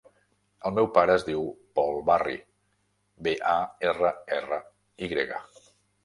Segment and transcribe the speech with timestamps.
[0.67, 1.41] El meu pare es diu
[1.79, 2.37] Pol Barry:
[3.27, 3.57] be, a,
[3.89, 4.59] erra, erra,
[5.05, 5.39] i grega.